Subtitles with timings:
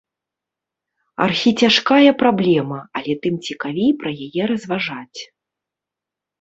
[1.25, 5.19] Архіцяжкая праблема, але тым цікавей пра яе разважаць.